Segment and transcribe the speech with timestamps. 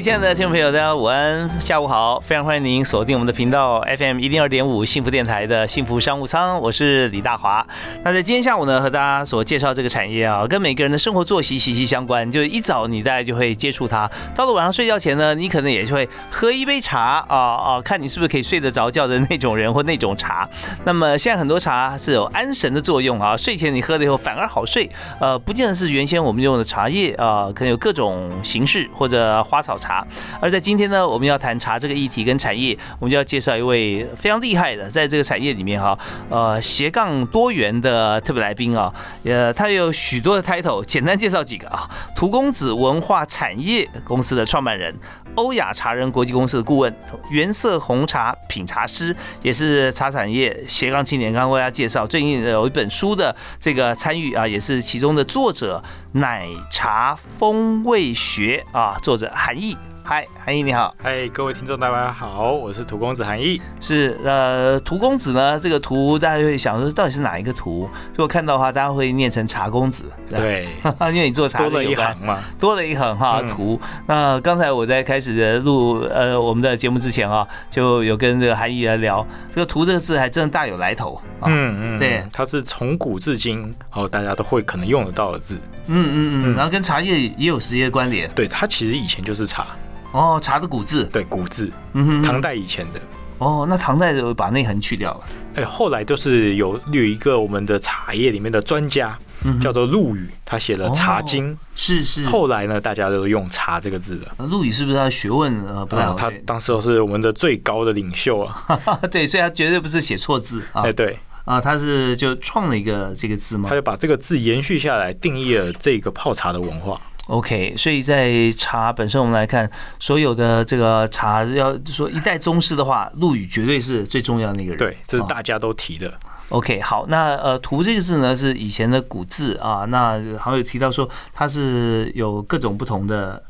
[0.00, 7.66] 亲爱的听众朋友，大家午安，下午好，非常欢迎您锁定我们的频道 FM 一零二点五幸福电台的幸福商务舱，我是李大华。
[8.04, 12.30] 那在今天下午呢，和大家所介绍这个产业啊，跟每个人的生活作息息息相关。
[12.30, 20.48] 就一早你大概就会接触它，到了晚上睡觉前呢，你可能也会喝一杯茶啊啊，看你是不是可以睡得着觉的那种人或那种茶。
[20.86, 24.88] 那么现在很多茶是有安神的作用啊，睡前你喝了以后反而好睡。
[25.18, 29.76] 呃，不见得是原先我们用的茶叶啊，可能有各种形式或者花草。
[29.78, 30.06] 茶，茶
[30.38, 38.92] 而在今天呢，我们要谈茶这个议题跟产业，我们就要介绍一位非常厉害的，在这个产业里面哈，呃，斜杠多元的特别来宾啊，
[39.24, 44.94] 呃，他有许多的 title，简单介绍几个啊，涂公子文化产业公司的创办人，
[45.36, 46.94] 欧亚茶人国际公司的顾问，
[47.30, 51.32] 原色红茶品茶师，也是茶产业斜杠青年。
[51.32, 59.76] 刚刚为大家介绍，最近有一本书的这个参与啊，也是其中的作者，奶茶风味学啊，作者韩毅。
[60.10, 60.94] 嗨，韩毅你好。
[61.02, 63.60] 嗨，各位听众大家好，我是涂公子韩毅。
[63.78, 67.86] 是呃，涂公子呢，这个涂大家会想说到底是哪一个涂？
[68.12, 70.10] 如果看到的话，大家会念成茶公子。
[70.30, 70.66] 对，
[71.12, 73.78] 因为你做茶多了一行嘛，多了一行哈涂。
[74.06, 81.20] 那刚才我在开始的录呃我们的节目之前啊，就有跟这个韩毅来聊，这个涂这个字还真的大有来头。
[81.42, 85.56] 嗯嗯，对，它是从古至今哦大家都会可能用得到的字。
[85.86, 86.14] 嗯嗯
[86.46, 88.26] 嗯，然后跟茶叶也有直接关联。
[88.30, 89.66] 对，它其实以前就是茶。
[90.12, 93.00] 哦，茶的古字，对古字，嗯哼，唐代以前的。
[93.38, 95.20] 哦，那唐代就把内横去掉了。
[95.54, 99.16] 哎，后来都是有有一个我们的茶叶里面的专家，
[99.60, 101.54] 叫做陆羽，他写了《茶经》。
[101.76, 102.26] 是是。
[102.26, 104.44] 后来呢，大家都用“茶”这个字的。
[104.46, 106.14] 陆羽是不是他的学问呃不太好？
[106.14, 108.66] 他当时是我们的最高的领袖啊。
[109.08, 110.82] 对，所以他绝对不是写错字啊。
[110.82, 111.16] 哎，对。
[111.44, 113.68] 啊，他是就创了一个这个字嘛？
[113.68, 117.00] 他就把这个字延续下来，定义了这个泡茶的文化。
[117.28, 124.78] OK，所以在茶本身，我们来看所有的这个茶，要说一代宗师的话，陆羽绝对是最重要的那个人。
[124.78, 126.12] 对，这是大家都提的。
[126.48, 129.84] OK，好，那呃“图”这个字呢，是以前的古字啊。
[129.90, 133.42] 那好像有提到说，它是有各种不同的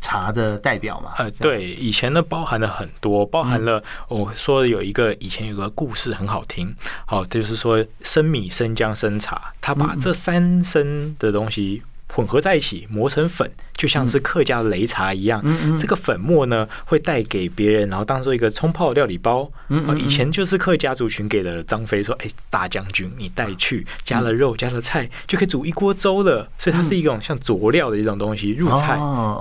[0.00, 1.10] 茶的代表嘛？
[1.18, 6.72] 呃，对，以前呢包含了很多，包含了我说有一个以前有个故事很好听，
[7.04, 11.82] 好，就是说生米、生姜、生茶，他把这三生的东西。
[12.08, 15.42] 混合在一起磨成粉，就像是客家的擂茶一样。
[15.78, 19.50] 这个粉末呢，会带给别人，然后当做一个冲泡料理包。
[19.96, 28.98] 以前就是客家族群给了张飞说：“哎，大将军，你带去，加了肉，加了菜，就可以煮一锅粥了。”所以它是一种像佐料的一种东西入菜。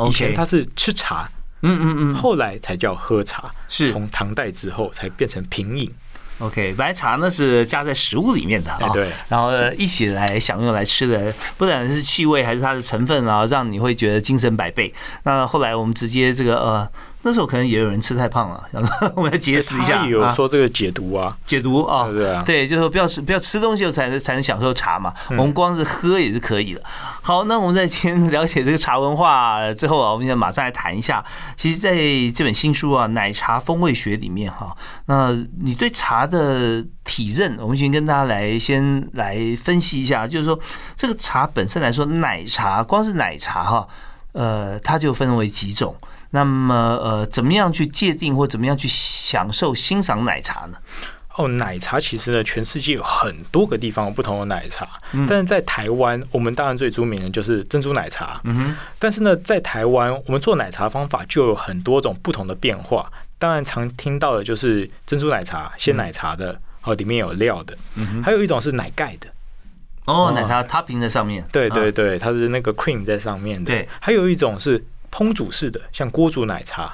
[0.08, 1.30] 以前它是吃茶，
[1.62, 3.50] 嗯嗯嗯，后来才叫喝茶。
[3.70, 5.92] 是从唐代之后才变成品饮。
[6.40, 14.94] OK，白茶呢是加在食物里面的啊，对，然后一起来享用来吃的，不管是气味还是它的成分啊，让你会觉得精神百倍。
[15.24, 16.90] 那后来我们直接这个呃。
[17.28, 20.06] 那时候可能也有人吃太胖了，想说 我们要节食一下。
[20.06, 25.12] 有说这个解毒啊，解毒啊，对啊，对，就是说不要吃不要吃东西才能才能享受茶嘛。
[25.30, 26.82] 我们光是喝也是可以的。
[27.24, 31.26] 好，那我们在先了解这个茶文化之后啊，我们现在马上来谈一下。
[31.58, 31.96] 其实在
[32.36, 40.60] 这本新书啊《奶茶风味学》里面哈，那你对茶的体认，我们先跟大家来先来分析一下，就是说
[40.96, 43.88] 这个茶本身来说，奶茶光是奶茶哈，
[44.36, 45.96] 呃，它就分为几种。
[46.32, 50.78] 那么，呃，怎么样去界定或怎么样去享受欣赏奶茶呢？
[51.38, 54.88] 哦，奶茶其实呢，全世界有很多个地方有不同的奶茶，
[55.28, 58.40] 但是在台湾，我们当然最著名的就是珍珠奶茶。
[58.44, 58.76] 嗯哼。
[59.00, 63.10] 但是呢，在台湾，我们做奶茶方法就有很多种不同的变化。
[63.38, 67.78] 当然，常听到的就是珍珠奶茶、鲜奶茶的，哦，里面有料的。
[68.24, 69.28] 还有一种是奶盖的。
[70.06, 71.46] 哦，奶茶它平在上面。
[71.52, 73.66] 对对对，它是那个 cream 在上面的。
[73.66, 73.88] 对。
[74.00, 74.84] 还有一种是。
[75.12, 76.94] 烹煮式的，像锅煮奶茶，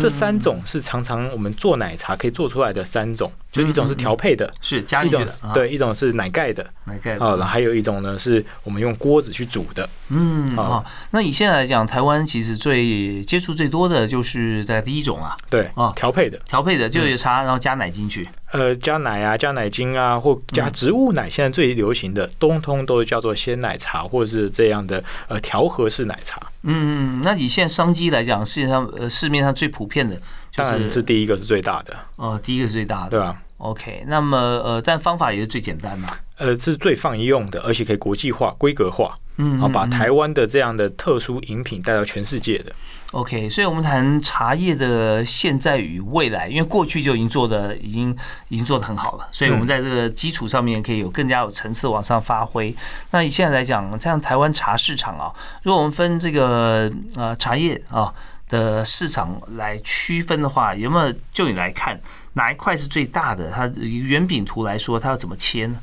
[0.00, 7.24] 这三种是常常我们做奶茶可以做出来的三种就一种是调配的，是加进去的对，一种是奶盖的，奶盖的。
[7.24, 18.28] 哦，然后还有一种呢是我们用锅子去煮的，嗯哦啊，那以现在来讲，台湾其实最接触最多的就是在第一种啊，对啊，调配的，调配的就嗯有茶，然后加奶进去。
[18.52, 20.72] 呃，加奶啊，加奶精啊，或加嗯。
[20.72, 30.20] 植物奶，现在最流行的，通通都叫做鲜奶茶，或者是这样的呃调和式奶茶，嗯，那以现在商机来讲，世界上呃市面上最普遍的
[30.50, 36.08] 就当然是是第一个是最大的，呃第一个是最大的，对吧？OK，那么呃，但方法也是最简单嘛。
[36.38, 42.72] 呃，是最放一用的，而且可以国际化、规格化，嗯然后把嗯台湾的这样的特殊饮品带到全世界的。
[43.12, 48.16] OK，所以我们谈茶叶的现在与未来，因为过去就已经做的已经
[48.48, 52.74] 已经做的很好了，所以我们在这个基础上面可以有更加有层次往上发挥。
[53.10, 55.30] 那以现在来讲，像台湾茶市场啊，
[55.62, 58.14] 如果我们分这个呃茶叶啊
[58.50, 62.00] 的市场来区分的话，有没有就你来看
[62.34, 63.50] 哪一块是最大的？
[63.50, 65.76] 它以圆饼图来说，它要怎么切呢？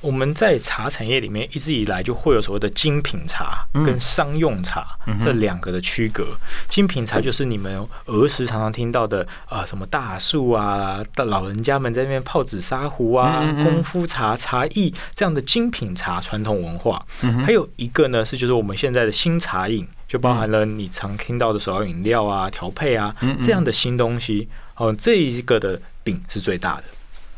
[0.00, 4.84] 我们在茶产业里面一直以来就会有所谓的精品茶嗯跟商用茶
[5.24, 6.26] 这两个的区隔。
[6.68, 17.02] 精品茶就是你们儿时常常听到的，呃，什么大树啊，大老人家们在那边泡紫砂壶啊功夫茶、茶艺这样的精品茶传统文化。
[17.22, 24.48] 嗯还有一个呢是就是我们现在的新茶饮，就包含了你常听到的手摇饮料啊、调配啊这样的新东西。
[24.76, 26.84] 哦，这一个的饼是最大的。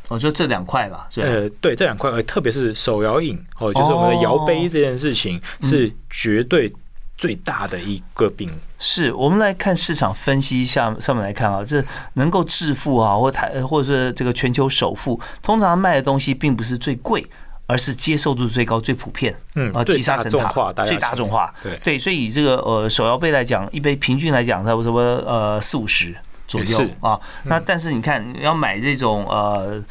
[0.08, 1.20] 我觉得这两块吧，是？
[1.20, 6.72] 呃，对，这两块，呃，特别是手摇饮哦，就是我们的摇杯这件事情，是绝对
[7.18, 8.48] 最大的一个饼。
[8.78, 11.84] 是我们来看市场分析一下上面来看啊，这
[12.14, 17.26] 能够致富啊，或台或者是这个全球首富，通常卖的东西并不是最贵，
[17.66, 19.32] 而是接受度最高、最普遍。
[19.32, 21.52] 啊，嗯最积沙神塔化，最大众化。
[21.62, 26.14] 对对，所以以这个呃手摇杯来讲，一杯平均来讲，差不多呃四五十
[26.46, 27.18] 左右啊。
[27.44, 29.82] 那但是你看，你要买这种呃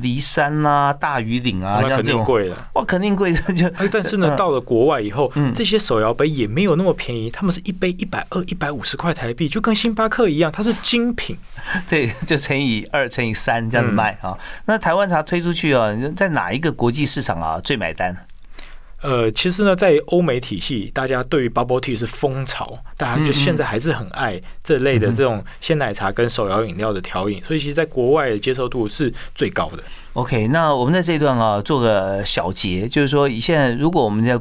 [0.00, 2.68] 骊山啊、大鱼岭啊，那肯定贵了。
[2.74, 11.36] 哇，肯定贵的就哎，但是呢， 到了国外以后嗯，这些手摇杯也没有那么便宜，他们是一杯一百二、一百五十块台币，就跟星巴克一样，它是精品。
[11.88, 14.36] 对，就乘以二、乘以三这样子嗯卖啊。
[14.66, 18.16] 那台湾茶推出去啊，你在哪一个国际市场啊最买单？
[19.04, 29.84] 呃，其实呢，在欧美体系，大家对于 bubble tea 是风潮，大家就嗯嗯现在还是很爱这类的这种鲜奶茶跟手摇饮料的调饮，所以其实在国外的接受度是最高的。
[30.14, 34.40] OK，那我们在这一段啊做个小结，就是说以现在如果我们在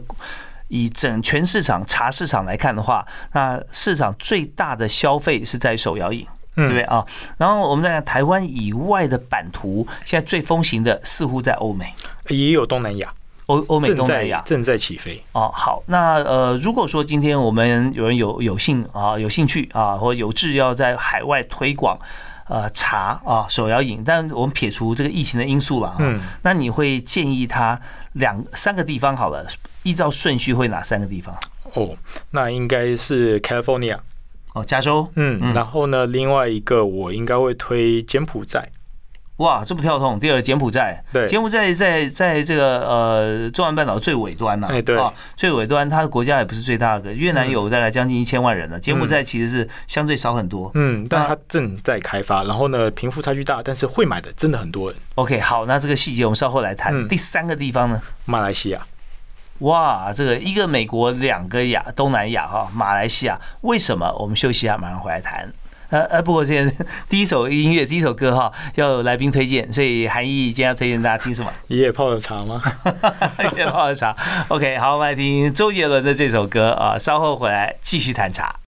[0.70, 6.26] 以整全市场茶市场来看的话，那市场最大的消费是在手摇饮。
[6.56, 7.04] 对不对啊？
[7.40, 11.92] 然后我们再看台湾以外的版图，现在最风行的似乎在欧美、
[12.28, 13.12] 也有东南亚
[13.48, 14.38] 欧欧美、正东南亚。
[14.40, 15.22] 在正在起飞。
[15.34, 21.98] 哦，好，那呃，如果说今天我们有人有有兴啊有兴趣啊，或有志要在海外推广
[22.48, 27.80] 呃茶啊手摇饮，但我们撇除这个疫情的因素了啊，嗯那你会建议他
[28.14, 29.46] 两三个地方好了，
[29.84, 31.36] 依照顺序会哪三个地方？
[31.74, 31.90] 哦，
[32.32, 33.98] 那应该是 California。
[34.54, 38.70] 哦，加州，嗯，然后呢，另外一个我应该会推柬埔寨。
[39.38, 40.20] 哇，这么跳动。
[40.20, 50.70] 第二，柬埔寨，对柬埔寨在在这个呃中南半岛最尾端呐、哎对啊，最尾端，它的国家也不是最大的，越南有大概将近一千万人了，柬埔寨其实是相对少很多。
[50.76, 55.00] 嗯，但它正在开发，然后呢，贫富差距大，但是会买的真的很多人。
[55.16, 56.94] OK，好，那这个细节我们稍后来谈。
[56.96, 58.00] 嗯第三个地方呢？
[58.26, 58.86] 马来西亚，
[59.60, 64.12] 哇，这个一个美国，两个亚东南亚哈，马来西亚，为什么？
[64.20, 65.52] 我们休息一下，马上回来谈。
[65.94, 71.54] 呃呃，不过现在第一首音乐，第一首歌哈，要有来宾推荐，所以韩毅今天要推荐大家听什么？
[71.70, 72.60] 爷爷泡的茶吗？
[73.56, 74.16] 夜泡的茶。
[74.48, 78.63] OK，好，我们来听周杰伦的这首歌啊，稍后回来继续谈茶。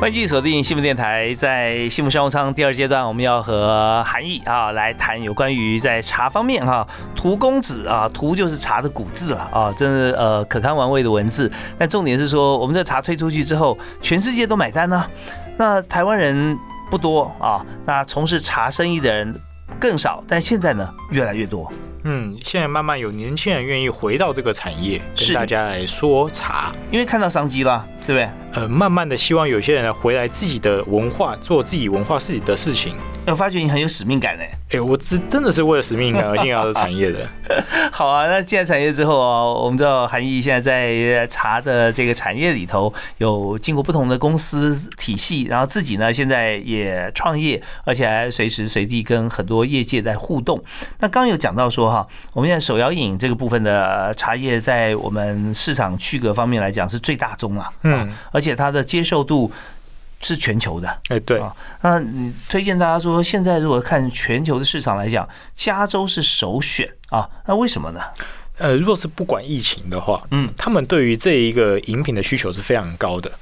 [0.00, 11.52] 欢迎继续锁定新闻电台，在幸福商务舱第二阶段，我们要和韩毅啊来谈有关于在茶方面哈，图公子啊，图就是茶的古字了啊，真是呃可堪玩味的文字。
[11.76, 15.06] 但重点是说，我们这茶推出去之后，全世界都买单呢、
[15.58, 16.58] 那台湾人
[16.90, 19.38] 不多啊，那从事茶生意的人
[19.78, 21.70] 更少，但现在呢越来越多。
[22.04, 26.72] 嗯，现在慢慢有年轻人愿意回到这个产业，跟大家来说茶。
[26.90, 28.28] 因为看到商机了，对不对？
[28.52, 32.94] 呃，慢慢的希望有些人回来自己的文化，做自己文化自己的事情。
[33.26, 34.42] 我发觉你很有使命感呢。
[34.70, 37.28] 哎，我真真的是为了使命感而进入这产业的。
[37.92, 50.60] 好啊，那进来产业之后啊，我们知道韩毅现在在茶的这个产业里头有经过不同的公司体系，然后自己呢现在也创业，而且还随时随地跟很多业界在互动。
[50.98, 57.89] 那刚有讲到说哈，我们现在手摇饮这个部分的茶叶在我们市场区隔方面来讲是最大宗啊，嗯，
[58.32, 59.52] 而且它的接受度。
[60.22, 68.02] 是全球的，哎，对啊，那你推荐大家说，现在如果看全球的市场来讲，加州是首选啊，那为什么呢？
[68.58, 73.32] 呃，如果是不管疫情的话，嗯，他们对于这一个饮品的需求是非常高的。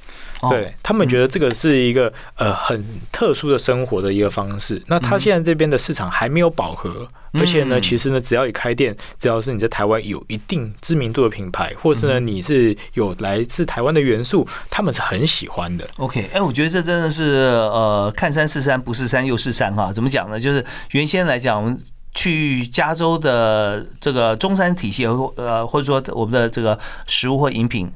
[0.48, 4.80] 对他们觉得这个是一个呃很特殊的生活的一个方式。
[4.86, 15.88] 那他现在这边的市场还没有饱和，而且呢，其实呢，只要你开店，只要是你在台湾有一定知名度的品牌，或是呢你是有来自台湾的元素，他们是很喜欢的。
[15.96, 19.92] OK，哎，我觉得这真的是呃看山是山，不是山又是山哈。
[19.92, 20.38] 怎么讲呢？
[20.38, 21.78] 就是原先来讲，我们
[22.14, 27.90] 去加州的这个中山体系，呃，或者说我们的这个食物或饮品，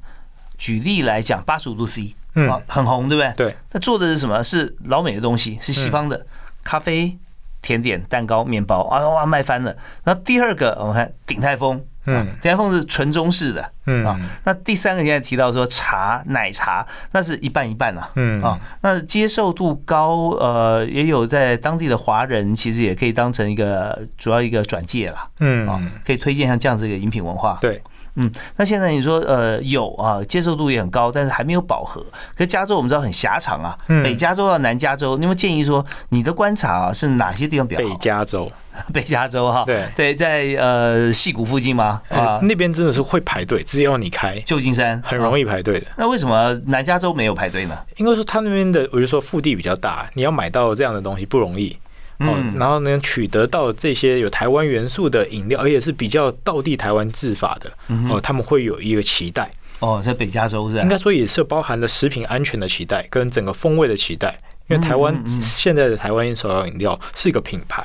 [0.58, 2.14] 举例来讲，八十五度 C。
[2.34, 3.32] 嗯，很红，对不对？
[3.36, 3.56] 对。
[3.72, 4.42] 那做的是什么？
[4.42, 6.26] 是老美的东西，是西方的
[6.64, 7.16] 咖啡、
[7.60, 9.76] 甜点、蛋糕、面包啊，哇，卖翻了。
[10.04, 14.18] 那第二个，我们看鼎泰丰，嗯，鼎泰丰是纯中式的，嗯啊。
[14.44, 18.58] 那第三个现在提到说茶、奶茶，那是一半一半啊，嗯啊。
[18.80, 27.82] 那接受度高，呃，也有在当地的华人，其实也可以当成一个主要一个转介了，嗯啊，可以推荐像这样子一个饮品文化，对。
[28.16, 32.04] 嗯，那现在你说呃有啊，接受度也很高，但是还没有饱和。
[32.36, 37.88] 可加州我们知道很狭长啊，北加州到南加州，你有建议说你的观察啊是哪些地方比较好？
[37.88, 38.50] 北加州，
[38.92, 42.02] 北加州哈，对对，在呃西谷附近吗？
[42.10, 45.86] 啊，那边真的是会排队，只要你开旧金山很容易排队的。
[45.96, 47.78] 那为什么南加州没有排队呢？
[47.96, 51.74] 应该说他那边的，我就说腹地比较大，你要买到这样的东西不容易。
[52.18, 57.70] 哦，然后呢，取得到这些有台湾元素的饮料，而且是比较道地台湾制法的，
[58.08, 59.50] 哦，他们会有一个期待。
[59.80, 60.76] 哦，在北加州是？
[60.78, 64.36] 应该说也是包含了食品安全的期待跟整个风味的期待，
[64.68, 67.84] 因为台湾现在的台湾手摇饮料是一个品牌，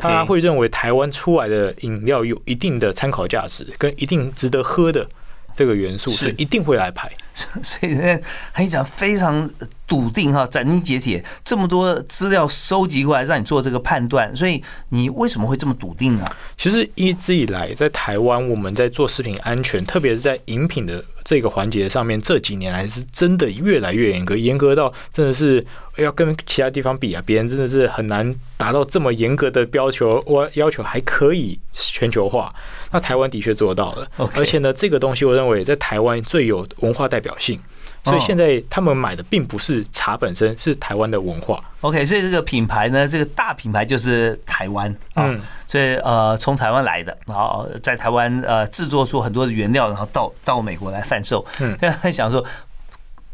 [0.00, 5.06] 他会认为台湾出来的饮料有一定的参考价值跟一定值得喝的。
[5.54, 7.10] 这个元素是一定会来排，
[7.64, 8.20] 所以呢，
[8.52, 9.48] 韩议长非常
[9.86, 16.24] 笃定哈，斩钉截铁，这么多资料收集过来让你做这个判断，所以你为什么会这么笃定呢？
[16.56, 25.64] 其实一直以来在台湾，我们在做食品安全，特别是在饮品的这个环节上面，这几年来是真的越来越严格，严格到真的是
[25.96, 32.52] 要跟其他地方比啊，别人真的是很难达到这么严格的要求，我要求还可以全球化。
[32.90, 37.60] 那台湾的确做到了，而且呢，这个东西我认为在台湾最有文化代表性，
[38.06, 41.60] 所以现在他们买的并不是茶本身，是台湾的文化。
[41.82, 45.30] OK，所以这个品牌呢，这个大品牌就是台湾啊，
[45.66, 51.44] 所以呃，从台湾来的，然后在台湾呃制作出很多的原料，然后到到美国来贩售。
[51.60, 52.44] 嗯，现在想说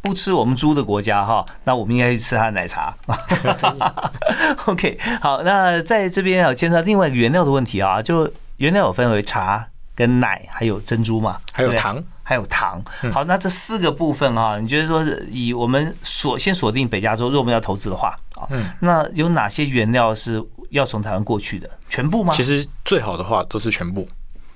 [0.01, 2.95] 不吃我们猪的国家哈，那我们应该去吃它的奶茶。
[4.67, 8.29] OK，好，那在这边要牵涉另外一个原料的问题啊，就。
[8.59, 12.83] 原料有分为茶、跟奶，还有珍珠嘛，还有糖，还有糖。
[13.13, 18.49] 好，那这四个部分啊，你觉得说以我们锁先锁定北加州，如果我们要投资的话啊，
[18.81, 21.69] 那有哪些原料是要从台湾过去的？
[21.89, 22.33] 全部吗？
[22.35, 24.09] 其实最好的话都是全部，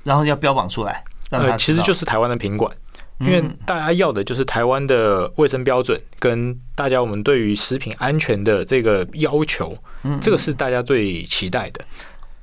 [0.05, 1.05] 然后要标榜出来。
[1.31, 2.73] 呃，其实就是台湾的品管，
[3.19, 9.75] 因为大家要的就是台湾的卫生标准，跟大家我们对于食品安全的这个要求，
[10.21, 11.85] 这个是大家最期待的。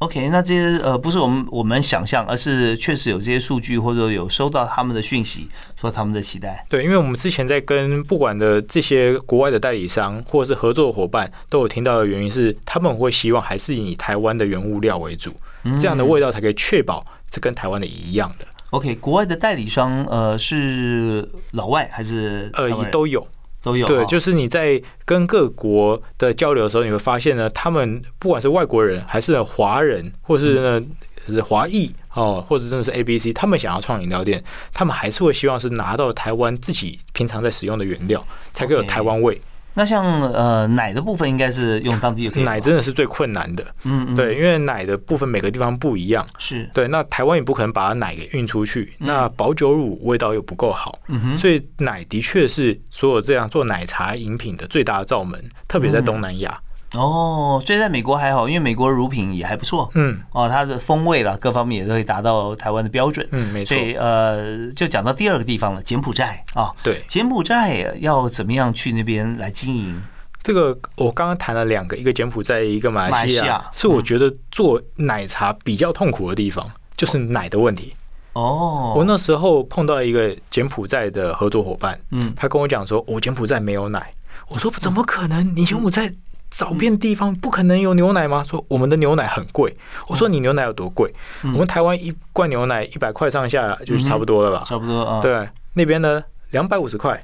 [0.04, 5.48] OK，那这些呃不是我们我们想象，而是确实有这些数据或者有收到他们的讯息，
[5.80, 6.66] 说他们的期待。
[6.68, 15.32] 对，因为我们之前在跟不管的这些国外的代理商或者是合作伙伴都有听到的原因是，他们会希望还是以台湾的原物料为主，
[15.78, 18.46] 这样的味道才可以确保这跟台湾的一样的。
[18.72, 23.26] OK，国外的代理商呃是老外还是呃都有。
[23.64, 30.86] 都有对，就是你在跟各国的交流的时候，你会发现呢，他们不管是外国人还是华人，或是呢
[31.26, 34.44] 是华裔哦，或者真的是 A B C，他们想要创饮料店，
[34.74, 39.40] 他们还是会希望是拿到台湾自己平常在使用的原料，才可以有台湾味。
[39.74, 46.70] 那像呃奶的部分应该是用当地的，奶真的是最困难的，嗯，对，因为奶的部分每个地方不一样，是。
[46.74, 46.88] 对。
[46.88, 56.54] 那台湾也不可能把奶给运出去，那保酒乳味道又不够好，嗯哼，所以奶的确是所有这样做奶茶饮品的最大的罩门，特别在东南亚。
[56.94, 59.90] 哦，所以在美国还好，因为美国乳品也还不错。
[59.96, 63.28] 嗯，哦，它的风味啦，各方面也都会达到台湾的标准。
[63.32, 63.76] 嗯，没错。
[63.76, 66.72] 所以呃，就讲到第二个地方了，柬埔寨啊。
[66.84, 70.02] 对，柬埔寨要怎么样去那边来经营？
[70.44, 76.64] 这个我刚刚谈了两个，一个柬埔寨，一个马来西亚，马来西亚是我觉得做奶茶比较痛苦的地方，
[76.98, 77.94] 就是奶的问题。
[78.34, 84.14] 哦，我那时候碰到一个柬埔寨的合作伙伴，嗯他跟我讲说，我柬埔寨没有奶。
[84.50, 85.56] 我说怎么可能？
[85.56, 86.12] 你柬埔寨
[86.54, 88.44] 找遍地方，不可能有牛奶吗？
[88.44, 89.74] 说我们的牛奶很贵。
[90.08, 91.12] 我说你牛奶有多贵？
[91.42, 94.64] 我们台湾一罐牛奶一百块上下就是差不多了吧？
[94.68, 97.20] 差不多啊，，对，那边呢两百五十块，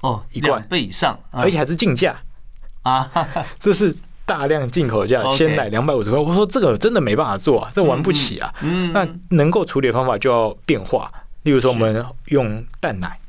[0.00, 0.60] 哦，一罐。
[0.60, 1.42] 两倍以上，啊。
[1.42, 2.16] 而且还是进价，
[2.82, 3.10] 啊，
[3.60, 3.94] 这是
[4.24, 6.18] 大量进口价，鲜奶两百五十块。
[6.18, 8.50] 我说这个真的没办法做啊，这玩不起啊。
[8.62, 9.06] 嗯，那
[9.36, 11.06] 能够处理的方法就要变化，
[11.42, 13.20] 例如说我们用淡奶，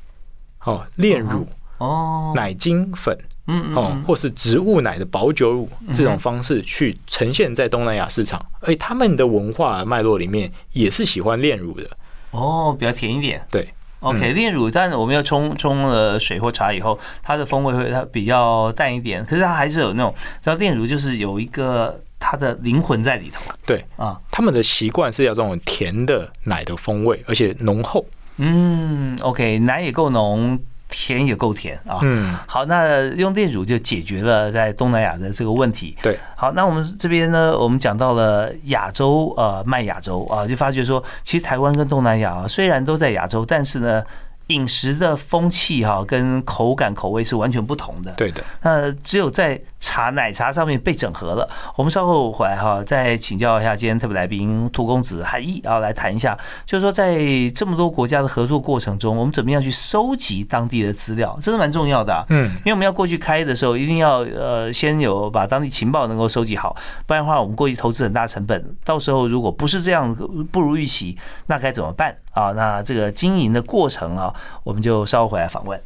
[0.63, 1.45] 哦，炼乳、
[1.77, 3.17] 哦，奶精粉，
[3.47, 11.89] 嗯嗯哦，或是植物奶的保酒乳这种方式去呈现在东南亚市场，而且他们的文化脉络里面也是喜欢炼乳的，
[12.31, 13.45] 哦，比较甜一点。
[13.51, 13.67] 对。
[14.01, 24.19] OK，炼乳，但是我们要冲冲了水或茶以后，它的风味会它比较淡一点，可是它还是有那种，知道炼乳就是有一个它的灵魂在里头对，啊。
[24.29, 28.05] 他们的习惯是要这种甜的奶的风味，而且浓厚。
[28.37, 30.59] 嗯，OK，奶也够浓，
[30.97, 31.99] 甜也够甜啊。
[32.03, 35.93] 嗯，好，那用炼乳就解决了在东南亚的这个问题。
[36.01, 44.01] 对，好，那我们这边呢，我们讲到了亚洲，呃，卖亚洲啊，就发觉说，其实台湾跟东南亚啊，虽然都在亚洲，但是呢，
[44.47, 48.11] 饮食的风气哈、跟口感口味是完全不同的。
[48.13, 48.41] 对的。
[48.61, 51.47] 那只有在茶奶茶上面被整合了。
[51.75, 57.19] 我们稍后回来哈，再请教一下今天特别来宾涂公子韩毅啊，来谈一下，就是说在
[57.53, 62.25] 这么多国家的合作过程中，我们怎么样去收集当地的资料，这是蛮重要的、啊。
[62.29, 66.75] 嗯，因为我们要过去开的时候，一定要呃先有把当地情报能够收集好，
[67.05, 70.15] 不然的话我们过去投资很大成本，到时候如果不是这样
[70.51, 71.15] 不如预期，
[71.45, 72.51] 那该怎么办啊？
[72.53, 75.79] 那这个经营的过程啊，我们就稍后回来访问。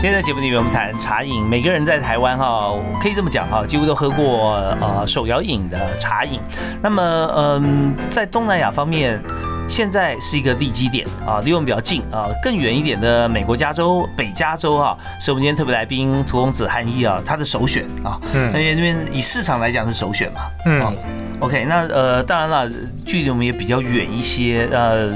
[0.00, 1.42] 今天在节目里面，我们谈茶饮。
[1.44, 6.38] 每个人在台湾哈，可以这么讲哈，几乎都喝过呃手摇饮的茶饮。
[6.80, 7.02] 那么，
[7.36, 9.20] 嗯，在东南亚方面，
[9.68, 20.92] 现在是一个地基点啊，离我们比较近啊，更远一点的美国加州、北加州哈，是我们今天特别来宾涂公子汉一啊，他的首选啊，嗯因为那边以市场来讲是首选嘛，嗯啊
[21.40, 22.70] OK，那呃，当然了，
[23.06, 25.08] 距离我们也比较远一些，呃，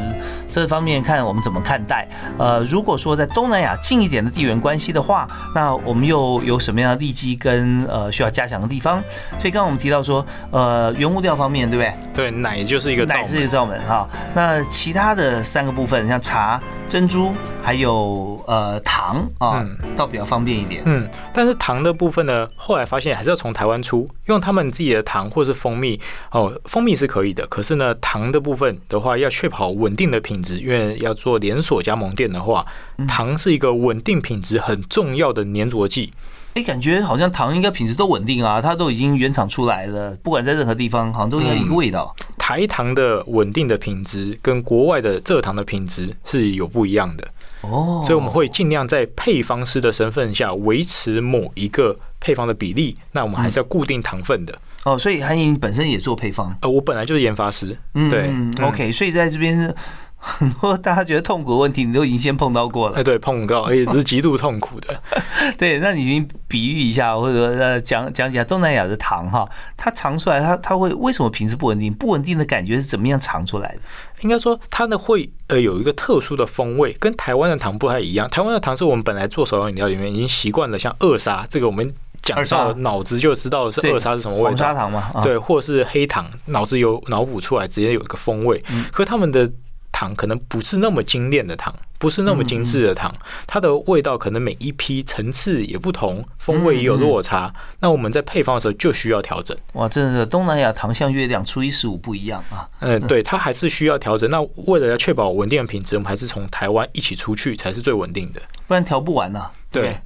[0.50, 2.08] 这方面看我们怎么看待。
[2.38, 9.02] 呃，如果说在东南亚近一点的地缘关系的话，那我们又有什么样的利基跟呃需要加强的地方？
[9.40, 11.94] 所以刚刚我们提到说，呃，原物料方面，对不对？
[12.14, 13.04] 对，奶就是一个。
[13.06, 14.08] 奶是一个罩门哈。
[14.34, 17.32] 那其他的三个部分，像茶、珍珠
[17.62, 20.82] 还有呃糖啊嗯，倒比较方便一点。
[20.86, 26.00] 嗯，但是糖的部分呢，后来发现还是要从台湾出，用他们自己的糖或是蜂蜜
[26.30, 32.64] 哦，蜂蜜是可以的，可是呢，糖的部分的话要确保稳定的品质，因为要做连锁加盟店的话，
[33.06, 36.12] 糖是一个稳定品质很重要的粘着剂。
[36.54, 42.14] 哎，感觉好像糖应该品质都稳定啊，它都已经原厂出来了，不管在任何地方，好像都应该一个味道。
[42.36, 47.26] 台糖的稳定的品质跟国外的蔗糖的品质是有不一样的，
[47.62, 54.54] 哦，所以我们会尽量在配方师的身份下维持某一个配方的比例，那我们还是要固定糖分的。
[54.84, 58.32] 哦，所以韩莹本身也做配方，呃，我本来就是研发师，嗯对
[58.66, 59.72] ，OK，所以在这边
[60.16, 63.04] 很多大家觉得痛苦的问题，你都已经先碰到过了哎，了。
[63.04, 65.00] 对，碰到，而且只是极度痛苦的。
[65.58, 71.92] 对，那你已经比喻一下，或者说呃讲讲解东南亚的糖哈，它尝出来它它会为什么品质不稳定？
[71.92, 73.80] 不稳定的感觉是怎么样尝出来的？
[74.22, 78.28] 应该说，它呢会呃有一个特殊的风味，跟台湾的糖不太一样。
[78.30, 81.92] 台湾的糖是我们本来做手摇饮料里面已经习惯了，像二砂这个我们
[82.22, 88.62] 讲到脑子就知道是对二砂是什么味红砂道，糖嘛，啊，对，或是黑糖，脑子有脑补出来直接有一个风味。
[88.70, 89.50] 嗯可他们的
[89.90, 93.12] 糖可能不是那么精炼的糖，不是那么精致的糖，
[93.46, 97.52] 它的味道可能每一批层次也不同，风味也有落差。
[97.80, 99.56] 那我们在配方的时候就需要调整。
[99.74, 102.66] 哇，真的是东南亚糖像月亮，初一十五不一样啊。
[102.80, 104.28] 嗯， 对，它还是需要调整。
[104.30, 108.40] 那为了要确保稳定的品质，我们还是从台湾一起出去才是最稳定的。
[108.66, 110.00] 不然调不完呐、对不对。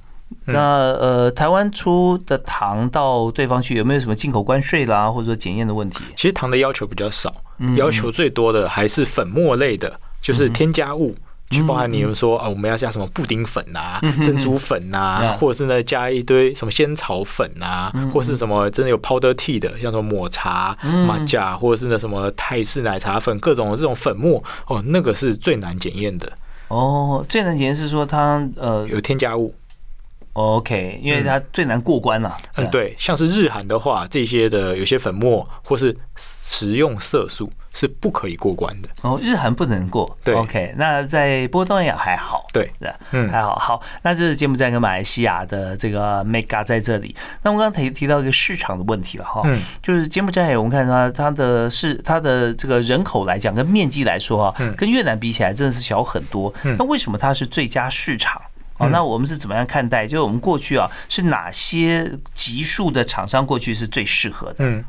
[0.45, 6.03] 那呃，台湾出的糖到对方去，有没有什么进口关税啦，或者说检验的问题？
[6.15, 7.75] 其实糖的要求比较少，嗯。
[7.75, 11.15] 要求最多的还是粉末类的，就是添加物。
[11.49, 21.07] 去包含你们说啊，我们要加什么布丁粉啊、珍珠粉啊嗯，或者是呢加一堆什么仙草粉啊，或是什么真的有 powder tea 的，像什么抹茶、嗯。
[21.07, 26.29] 马甲，或者是那什么泰式奶茶粉，各种这种粉末哦，那个是最难检验的，
[26.67, 29.53] 哦，最难检验是说它呃有添加物。
[30.37, 32.37] OK，因为它最难过关了。
[32.57, 38.89] 嗯，对，像是日韩的话，这些的有些粉末或是食用色素是不可以过关的。
[39.01, 40.07] 哦，日韩不能过。
[40.23, 42.45] 对，OK，那在波东南亚还好。
[42.53, 42.71] 对，
[43.11, 43.55] 嗯，还好。
[43.55, 47.15] 好，那这是柬埔寨跟马来西亚的这个 mega 在这里。
[47.41, 56.53] 那我刚刚提提到一个市场的问题了哈，嗯，就是柬埔寨，我们看它它的是它的这个人口来讲，跟面积来说哈，跟越南比起来真的是小很多。
[56.77, 58.39] 那为什么它是最佳市场？
[58.77, 60.05] 哦，那我们是怎么样看待？
[60.05, 64.55] 就是我们过去啊，是哪些级数的厂商过去是最适合的？
[64.59, 64.83] 嗯。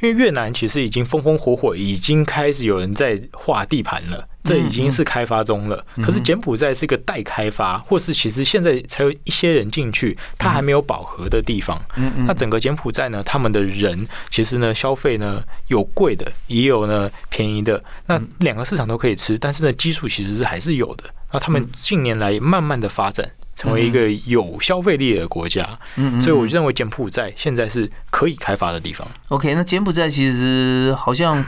[0.00, 5.84] 因为越南其实已经风风火火，已经开始有人在划地盘了，这已经是开发中了。
[6.02, 11.78] 可是柬埔寨是一个待开发，或是其实现在才有一些人进去，它还没有饱和的地方。
[12.26, 17.82] 那整个柬埔寨呢，他们的人其实呢，消费呢有贵的，也有呢便宜的。
[18.06, 21.04] 那两个市场都可以吃，但是呢，基数其实是还是有的。
[21.32, 23.28] 那他们近年来慢慢的发展。
[23.60, 29.06] 成为一个有消费力的国家，嗯，所以我认为柬埔寨现在是可以开发的地方。
[29.28, 31.44] OK，那柬埔寨其实好像。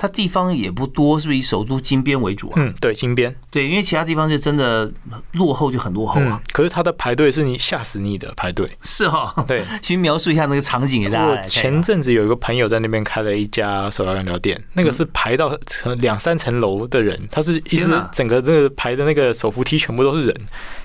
[0.00, 2.54] 它地方也不多，是不是以首都金边为主啊？
[2.56, 3.34] 嗯，对，金边。
[3.50, 4.88] 对，因为其他地方就真的
[5.32, 6.40] 落后，就很落后啊。
[6.52, 8.70] 可是它的排队是你吓死你的排队。
[8.82, 9.34] 是哈。
[9.48, 11.26] 对， 先描述一下那个场景给大家。
[11.26, 15.52] 我前阵子有一个朋友在那边开了一家手摇饮料店，那个是排到
[15.98, 20.36] 两三层楼的人，他是一直整个这个排的那个手扶梯全部都是人，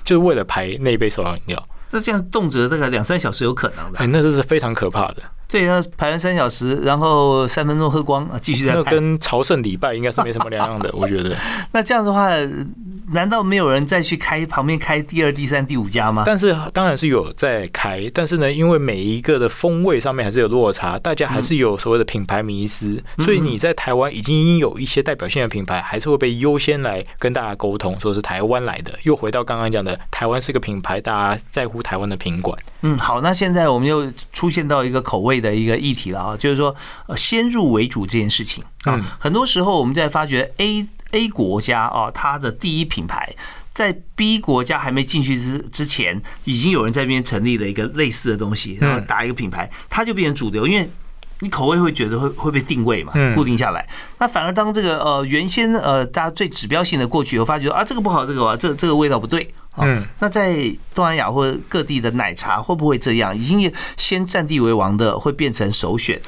[0.04, 1.62] 就是为了排那一杯手摇饮料。
[1.92, 4.00] 那这样动辄大概两三小时有可能的。
[4.00, 5.22] 哎，那这是非常可怕的。
[5.48, 8.78] 对，那排完三小时，然后三分钟喝光啊，继续再排。
[8.78, 11.36] 那跟朝圣礼拜应该是没什么两样的，我觉得。
[11.72, 12.30] 那这样的话，
[13.12, 16.24] 难道没有人再去开旁边开第二、第三、第五家吗？
[16.26, 28.92] 但是当然是有在开，但是呢，因为每一个的风味上面还是有落差，大家还是有所谓的品牌迷失，所以你在台湾已经有一些代表性的品牌，还是会被优先来跟大家沟通，说是台湾来的。
[29.02, 32.58] 又回到刚刚讲的，台湾是个品牌，大家在乎台湾的品管。
[32.82, 36.74] 嗯，好，那现在我们又出现到一个口味的一个议题了啊，就是说，
[37.06, 43.34] 呃，先入为主这件事情啊，很多时候我们在发觉 A A 国家啊，它的第一品牌
[43.72, 50.88] 在 B 国家还没进去之之前，已经有人在那边成立了一个类似的东西，然后打一个品牌，它就变成主流，因为
[51.40, 53.86] 你口味会觉得会会被定位嘛，固定下来。
[54.18, 59.52] 那反而当这个呃原先呃大家最指标性的过去，我发觉啊这个不好，这个这这个味道不对。
[59.78, 60.54] 嗯，那在
[60.94, 63.36] 东南亚或者各地的奶茶会不会这样？
[63.36, 66.20] 已经先占地为王的，会变成首选？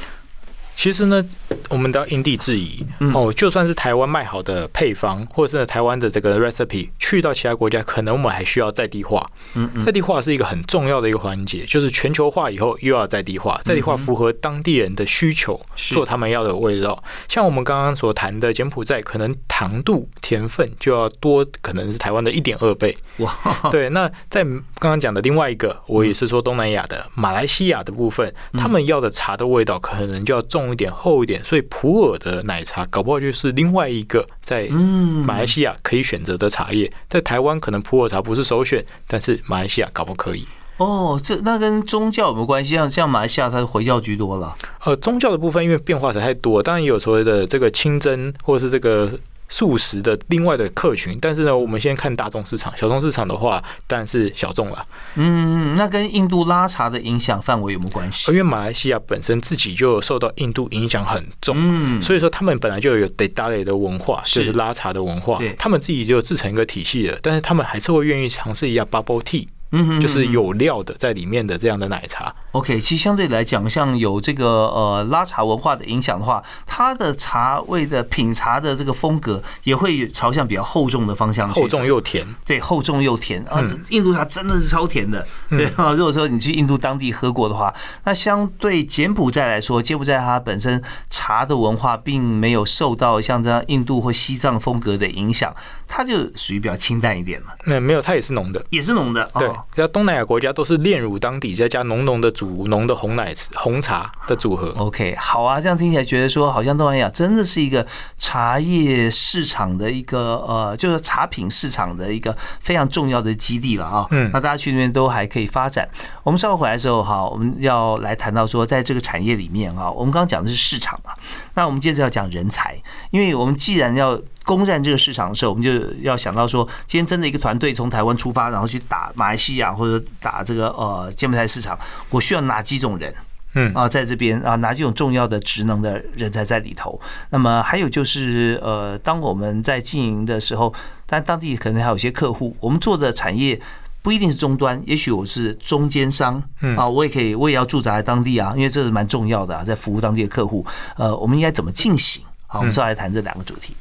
[0.76, 1.24] 其实呢，
[1.70, 2.84] 我们都要因地制宜
[3.14, 3.32] 哦。
[3.32, 9.26] 就算是台湾卖好的配方，或者是台湾的这个 recipe，去到其他国家，可能我们还需要在地化。
[9.54, 17.02] 嗯在地化是一个很重要的一个环节，就是全球化以后又要在地化，在地化符合当地人的需求，做他们要的味道。
[17.26, 22.94] 像我们刚刚所谈的柬埔寨，可能糖度、甜分就要多，可能是台湾的一点二倍。
[23.18, 23.34] 哇，
[23.70, 23.88] 对。
[23.88, 30.65] 那在刚刚讲的另外一个，我也是说东南亚的马来西亚的部分，他们要的茶的味道可能就要重。
[30.72, 36.90] 一点厚一点，所以普洱的奶茶搞不好就是另外一个在马来西亚可以选择的茶叶。
[37.08, 40.44] 在台湾可能普洱茶不是首选，但是马来西亚搞不可以。
[40.78, 42.74] 哦，这那跟宗教有没有关系？
[42.74, 44.54] 像像马来西亚，它是回教居多了。
[44.84, 49.10] 呃，宗教的部分因为变化实在太多，当然也有所谓的这个清真或者是这个。
[49.48, 54.86] 素食的另外的客群，但是呢，我们先看大众市场，小众市场的话，当然是小众了。
[55.14, 58.30] 嗯，那跟印度拉茶的影响范围有没有关系？
[58.30, 69.46] 因为马来西亚本身自己就受到印度影响很重，嗯，所以说他们本来就有 d 达雷的文化，就是拉茶的文化，他们自己就自成一个体系了，但是他们还是会愿意尝试一下 bubble tea。
[69.72, 72.32] 嗯，就是有料的在里面的这样的奶茶。
[72.52, 81.48] OK，其实相对来讲，像有这个呃拉茶文化的影响的话，它的茶味的品茶的这个风格也会朝向比较厚重的方向。
[81.48, 83.60] 厚重又甜，对，厚重又甜啊！
[83.88, 85.92] 印度茶真的是超甜的，对啊。
[85.96, 87.74] 如果说你去印度当地喝过的话，
[88.04, 95.54] 那相对柬埔寨来说，柬埔寨它本身茶的文化并没有受到像这样印度或西藏风格的影响，
[95.88, 97.48] 它就属于比较清淡一点了。
[97.64, 99.50] 那没有，它也是浓的，也是浓的，对。
[99.74, 104.74] 在东南亚国家都是炼乳当底，再加浓浓的煮浓的红奶红茶的组合。
[104.78, 107.86] OK，好啊，这样听起来觉得说，好像东南亚真的是一个
[108.18, 114.06] 茶叶市场的一个呃，就是茶品市场的一个非常重要的基地了啊。
[114.10, 115.88] 嗯，那大家去那边都还可以发展。
[116.22, 121.12] 我们稍后回来的时候哈，我们要来谈到说，在这个产业里面啊，我们刚刚讲的是市场嘛，
[121.54, 122.76] 那我们接着要讲人才，
[123.10, 124.20] 因为我们既然要。
[124.46, 131.78] 攻占这个市场的时候，我们就要想到说，今天真的一个团队从台湾出发，然后去打马来西亚或者打这个呃柬埔寨市场，
[132.08, 133.14] 我需要哪几种人？
[133.54, 136.98] 嗯啊，在这边啊，哪几种重要的职能的人才在里头？
[137.30, 140.72] 那么还有就是呃，当我们在经营的时候，
[141.06, 143.60] 但当地可能还有一些客户，我们做的产业。
[144.02, 146.40] 不一定是终端，也许我是中间商
[146.76, 150.64] 啊，我也可以，我也要驻扎在当地啊，因为这是蛮重要的啊，在服务当地的客户。
[150.96, 152.22] 呃，我们应该怎么进行？
[152.46, 153.74] 好，我们稍后来谈这两个主题。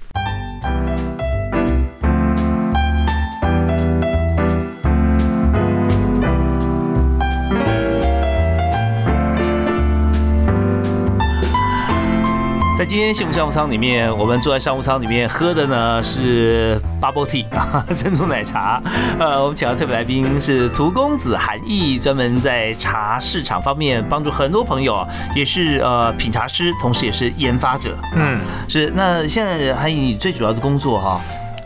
[12.85, 18.79] 在今天幸福商务舱里面，我们坐在商务舱里面喝的呢是 bubble tea 啊， 珍珠奶茶。
[19.17, 25.03] 呃，我们请到特别来宾是涂公子韩毅，专门在茶市场方面帮助很多朋友，
[25.35, 27.97] 也是呃品茶师，同时也是研发者。
[28.13, 28.93] 嗯，是。
[28.95, 31.19] 那现在韩毅最主要的工作哈，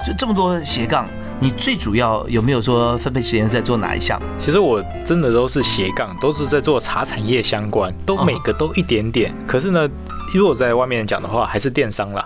[0.07, 1.05] 就这么多斜杠。
[1.41, 4.21] 你最主要有没有说分配时间在做哪一项？
[4.41, 9.33] 其实我真的都是斜杠，都是在做茶产业相关，都每个都一点点。
[9.47, 9.89] 可是呢，
[10.33, 12.21] 如果在外面讲的话，还是电商啦。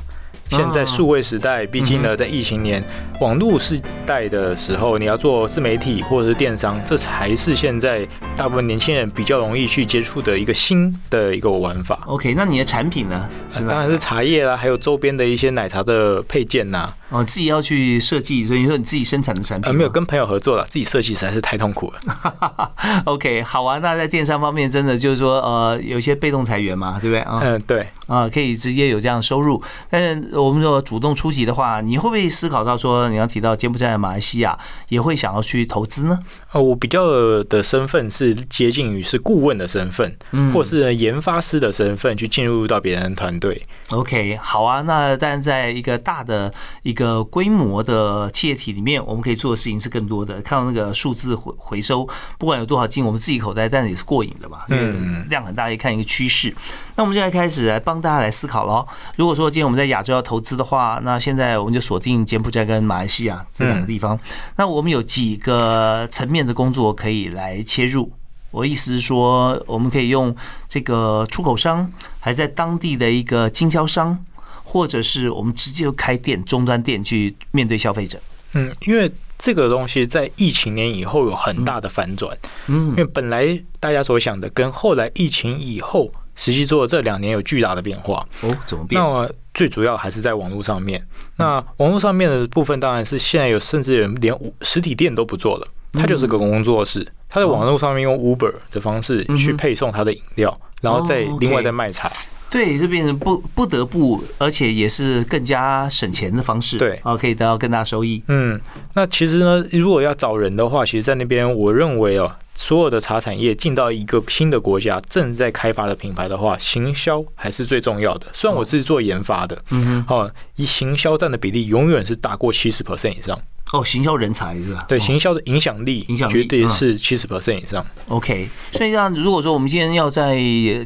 [0.49, 2.83] 现在数位时代，毕竟呢，在疫情年、
[3.21, 11.99] 网络时代的时候，你要做自媒体或者是电商，这才是现在大部分年轻人比较容易去接触的一个新的一个玩法。
[12.07, 13.29] OK，那你的产品呢？
[13.69, 16.91] 当然是茶叶啦，还有周边的一些奶茶的配件呐。
[17.13, 19.69] 哦，自己要去设计，所以说你自己生产的产品？
[19.69, 22.71] 呃，没有跟朋友合作了，自己设计实在是太痛苦了。
[23.05, 23.77] OK，好啊。
[23.77, 27.23] 那在电商方面，真的就是说，呃，有一些被动裁员嘛，对不对？
[27.29, 27.87] 嗯，对。
[28.07, 34.57] 啊，可以直接有这样收入，但是我们说主动出击的话，你会不会思考到说，你要提到柬埔寨、马来西亚，
[34.89, 36.19] 也会想要去投资呢？
[36.51, 40.17] 呃，我比较的身份是接近于是顾问的身份，
[40.53, 43.61] 或是研发师的身份，去进入到别人团队。
[43.91, 44.81] OK，好啊。
[44.81, 50.41] 那但在一个大的一个规模的企业体里面，我们可以做的事情是更多的。
[50.41, 52.05] 看到那个数字回回收，
[52.37, 54.91] 不管有多少进我们自己口袋，但是也是过瘾的嘛，因为
[55.29, 56.53] 量很大，一看一个趋势。
[56.97, 57.93] 那我们现在开始来帮。
[57.93, 58.87] 帮大家来思考喽。
[59.17, 64.19] 如果说今天我们在亚洲要投资的话，那现在我们就锁定柬埔寨跟马来西亚这两个地方。
[64.55, 68.11] 那我们有几个层面的工作可以来切入。
[68.49, 70.35] 我意思是说，我们可以用
[70.67, 74.25] 这个出口商，还在当地的一个经销商，
[74.63, 78.19] 或者是我们直接就开店终端店去面对消费者。
[78.53, 82.37] 嗯，因为这个东西在疫情年以后有很大的反转。
[82.67, 86.11] 嗯，因为本来大家所想的，跟后来疫情以后。
[86.35, 88.99] 实际做这两年有巨大的变化哦，怎么变？
[88.99, 90.99] 那么最主要还是在网络上面。
[91.37, 102.11] 那网络上面的部分，当然是现在有甚至人连实体店都不做了，他就是个工作室，他在网络上面用 Uber 的方式去配送他的饮料，然后再另外再卖茶。
[102.53, 106.77] 对，这变成不不得不，而且也是更加省钱的方式。
[106.77, 108.21] 对，啊，可以得到更大收益。
[108.27, 108.61] 嗯，
[108.93, 118.27] 那其实呢，如果要找人的话，其实，在那边，我认为哦，所有的茶产业进到一个新的国家，正在开发的品牌的话，行销还是最重要的。
[118.35, 123.41] 虽然我是做研发的，嗯哼，哦，以行销占的比例永远是大过七十 percent 以上。
[123.73, 124.85] 哦，行销人才是吧？
[124.87, 127.83] 对，行销的影响力，影响绝对是七十 percent 以上。
[128.07, 130.37] OK，所以让如果说我们今天要在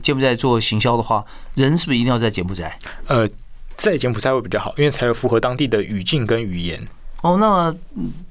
[0.01, 1.21] 柬埔寨做行销的话，
[1.55, 2.79] 人是不是一定要在柬埔寨？
[3.07, 3.27] 呃，
[3.75, 6.87] 在柬埔寨会比较好，因为才有符合当地的语境跟语言。
[7.23, 7.75] 哦，那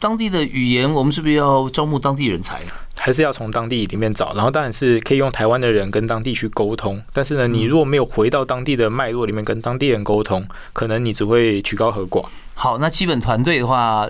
[0.01, 2.63] 当地的语言，我们是不是要招募当地人才？
[2.95, 4.33] 还是要从当地里面找？
[4.33, 7.03] 然后当然是可以用台湾的人跟当地去沟通。
[7.13, 12.25] 但是呢，你如果没有回到当地的脉络里面跟当地人沟通，可能你只会曲高和寡。
[12.55, 14.09] 好，那基本团队的话。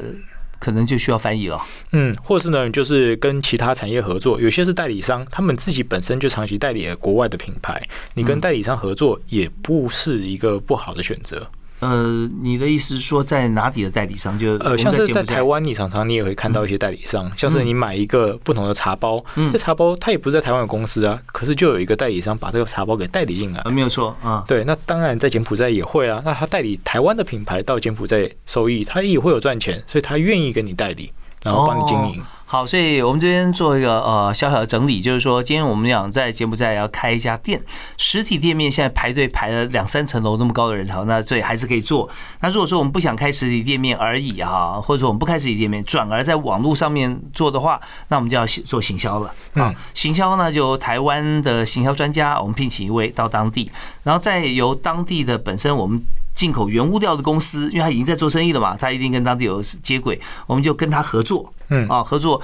[0.58, 1.60] 可能就需要翻译了，
[1.92, 7.80] 嗯，或是呢，就是跟其他产业合作，有些是代理商，他们自己本身就长期代理国外的品牌，
[8.14, 11.48] 你跟代理商合作也不是一个不好的选择。
[11.80, 14.38] 呃，你的意思是说，在哪里的代理商？
[14.38, 24.42] 就呃，像是在台湾，你常常你也会看到一些代理商，像是你买一个不同的茶包，这茶包它也不是在台湾的公司啊，可是就有一个代理商把这个茶包给代理进来，没有错啊。
[24.48, 31.10] 对，那当然在柬埔寨也会啊，那他代理台湾的品牌到柬埔寨收益，他也会有赚钱，所以他愿意跟你代理，
[31.42, 32.22] 然后帮你经营。
[32.48, 37.60] 好，所以我们这边做一个呃小小的整理，就是说，今天我们想在柬埔寨要开一家店，
[37.96, 42.08] 实体店面现在排队排了两三层楼那么高的人潮，那这还是可以做。
[42.40, 49.74] 那如果说我们不想开实体店面而已哈，或者说我们不开实体店面，转而在网络上面做的话，那我们就要做行销了啊。
[49.92, 53.68] 行销呢，就台湾的行销专家，我们聘请一位到当地，
[54.04, 56.00] 然后再由当地的本身我们。
[56.36, 61.88] 进口原物料的公司，因为他已经在做生意了嘛，他一定跟当地有接轨，我们就跟他合作，嗯。
[61.88, 62.40] 啊，合作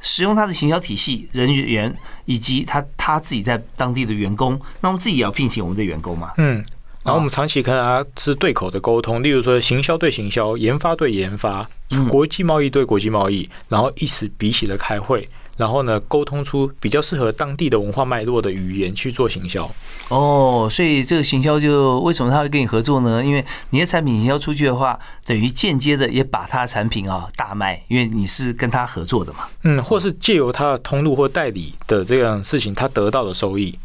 [0.00, 6.56] 使用他的行销体系、人员以及他他自己在当地的员工，那我们自己也要聘请我们的员工嘛，嗯，
[7.02, 11.66] 然后我们长期跟他是对口的沟通，例如说行销对行销、研发对研发、
[12.08, 15.28] 国际贸易对国际贸易，然后一起彼此的开会。
[15.56, 19.70] 然后呢，沟通出比较适合当地的文化脉络的语言去做行销。
[20.08, 23.24] 哦，所以这个行销就为什么他会跟你合作呢？
[23.24, 29.40] 因为你的产品行销出去的话，等于间接的也把他的产品啊大卖，因为你是跟他合作的嘛。
[29.62, 33.78] 嗯，或是借由他的通路或代理的这样事情，他得到的收益。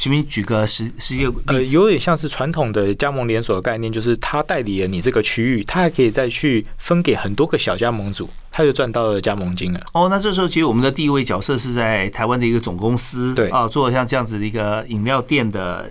[0.00, 9.80] 请你举个实实际呃，有点像是传统的加盟连锁的概念，就是他代理了你这个区域，他还可以再去分给很多个小加盟主，他就赚到了加盟金了。
[9.92, 15.86] 哦，那这时候其实我们的第一位角色是在台湾的一个总公司，对啊，做像这样子的一个饮料店的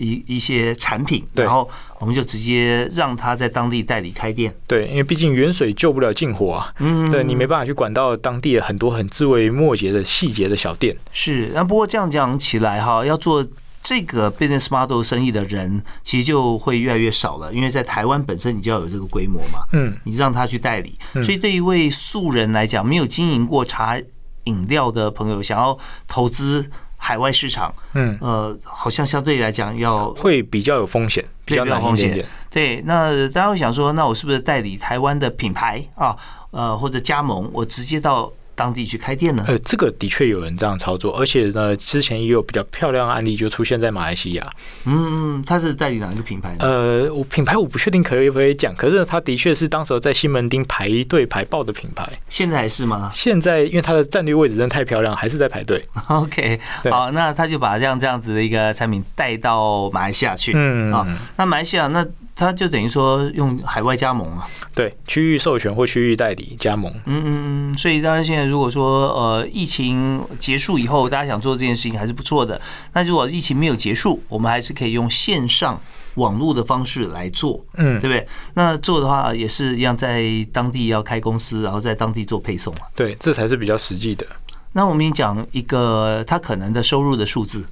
[0.00, 4.52] 一一些产品，然后我们就直接让他在当地代理开店。
[4.66, 7.10] 对，因为毕竟远水救不了近火啊，嗯。
[7.10, 10.96] 对你没办法去管到当地的很多很枝微末节的细节的小店。
[11.12, 13.46] 是，那不过这样讲起来哈，要做
[13.82, 24.00] 这个 business model 生意的人，其实就会越来越少了，因为在台湾本身你就要有这个规模嘛，嗯，你让他去代理，所以对一位素人来讲，没有经营过茶
[24.44, 26.64] 饮料的朋友，想要投资
[27.10, 32.24] 海外市场，嗯呃，好像相对来讲要会比较有风险，比较有风险。
[32.48, 36.16] 对，那大家会想说，那我是不是代理台湾的品牌啊，
[36.52, 39.42] 呃，或者加盟，我直接到当地去开店呢？
[39.48, 44.46] 呃，这个的确有人这样操作，而且呢，之前也有比较漂亮的案例就出现在马来西亚。
[44.84, 46.56] 嗯嗯，他是代理哪一个品牌呢？
[46.60, 52.06] 呃，我品牌我不确定可以不可以讲，可是它的确是当时候在西门町排队排爆的品牌。
[52.28, 55.82] 现在还是吗现在因为它的战略位置真的太漂亮，还是在排队。
[56.08, 60.52] OK， 好，那他就把这样这样子的一个产品带到马来西亚去。
[60.54, 61.06] 嗯啊，
[61.38, 64.48] 那马来西亚那他就等于说用海外加盟啊。
[64.74, 66.90] 对，区域授权或区域代理加盟。
[67.04, 72.60] 嗯嗯嗯，所以大家现在如果说呃疫情结束以后，大家想做这件事情还是不错的。
[72.94, 75.80] 那如果疫情没有结束，我们还是可以用线上
[76.14, 78.26] 网络的方式来做，嗯对，不对？
[78.54, 82.82] 那做的话也是一样，在当地要开公司，然后在当地做配送啊。
[82.94, 84.26] 对，这才是比较实际的。
[84.72, 87.66] 那我们讲一个他可能的收入的数字，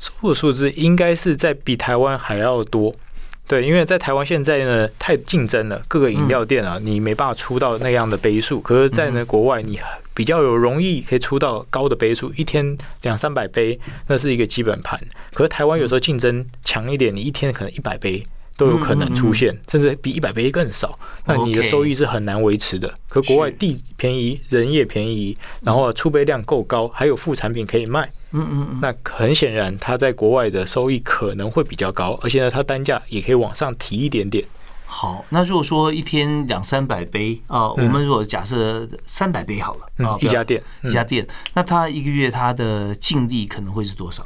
[0.00, 2.94] 收入数字应该是在比台湾还要多。
[3.48, 8.60] 对，因为在台湾现在呢太竞争了，各个饮料店啊，你没办法出到那样的杯数。
[8.60, 9.78] 可是，在呢国外，你
[10.12, 13.78] 比较有容易可以出到高的杯数，一天两三百杯，
[14.08, 15.00] 那是一个基本盘。
[15.32, 18.20] 可是台湾有时候竞争强一点，你一天可能一百杯
[18.56, 20.98] 都有可能出现，甚至比一百杯更少。
[21.26, 22.92] 那你的收益是很难维持的。
[23.08, 28.10] 可国外地便宜，人也便宜，然后出杯量够高，还有副产品可以卖。
[28.32, 34.44] 嗯嗯嗯，那很显然，它在国外的收益可能会比较高，而且呢，它单价也可以往上提一点点。
[34.84, 35.24] 好。
[35.30, 44.24] 那如果说一天两三百杯啊，我们如果假设三百杯好了啊嗯，，一家店，一家店，那他一个月他的净利可能会是多少？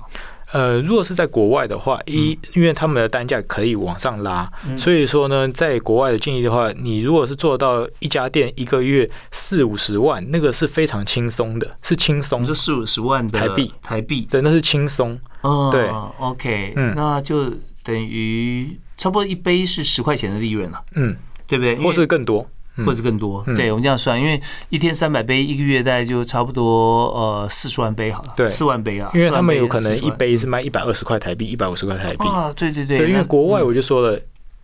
[0.52, 15.18] 呃，如果是在国外的话，一因为他们的单价可以往上拉，所以说呢，在国外的建议的话，你如果是做到一家店一个月四五十万，那个是非常轻松的，是轻松们说四五十万的台币台币，对，那是轻松。
[15.42, 17.50] 哦，对，OK，嗯那就
[17.82, 21.76] 等于差不多一杯是十块钱的利润了，嗯，对不对？
[21.76, 22.46] 或是更多。
[22.80, 22.86] 嗯。
[22.86, 23.54] 或是更多，嗯。
[23.54, 28.48] 对我们这样算，因为一天三百杯，一个月大概就差不多呃四十万杯好了，对。
[28.48, 32.26] 四万杯啊，因为他们有可能一杯是卖一百二十块台币，一百五十块台币。
[32.28, 33.66] 啊，对对对，对，因为国外嗯。
[33.66, 34.20] 我就说了，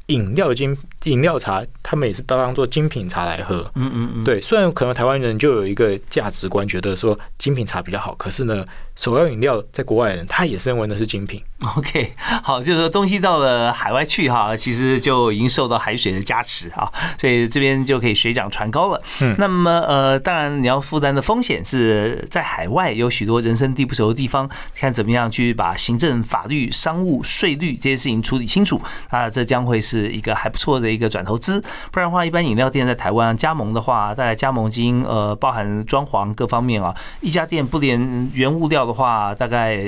[0.07, 0.77] 饮料精
[1.07, 3.65] 饮料茶，他们也是当做精品茶来喝。
[3.75, 8.65] 嗯嗯嗯，对，虽然可能台湾人就有一个价值观，觉得说精品茶比较好，可是呢，
[8.95, 11.43] 手摇饮料在国外人他也是认为那是精品。
[11.77, 19.03] OK，好，就是说东西到了海外去哈，其实就已经受到海水的加持啊，所以这边就可以水涨船高了。
[19.21, 31.63] 嗯那么呃，当然你要负担的风险是在海外有许多人生地不熟的地方，看怎么样去把行政、法律、商务、税率这些事情处理清楚啊，这将会是一个还不错的一个转投资。
[31.93, 39.79] 不然的话，一般饮料店在台湾加盟的话，大概加盟金呃包含装潢各方面啊，一家店不连原物料的话，大概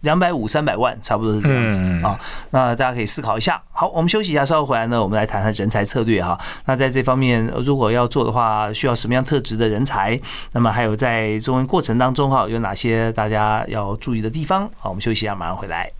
[0.00, 2.18] 两百五三百万，差不多是这样子嗯啊。
[2.50, 3.60] 那大家可以思考一下。
[3.72, 6.38] 好，我们休息一下，稍后回来呢，我们来谈谈人才策略哈。
[6.66, 10.20] 那在这方面，呃如果要做的话，需要什么样特质的人才？
[10.52, 14.68] 那么还有在中文过程当中哈，有哪些大家要注意的地方？
[14.78, 15.90] 好，我们休息一下，马上回来。